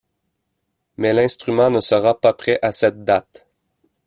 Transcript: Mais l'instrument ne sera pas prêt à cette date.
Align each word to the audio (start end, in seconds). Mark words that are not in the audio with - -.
Mais 0.97 1.13
l'instrument 1.13 1.69
ne 1.69 1.79
sera 1.79 2.19
pas 2.19 2.33
prêt 2.33 2.57
à 2.63 2.71
cette 2.71 3.03
date. 3.05 3.47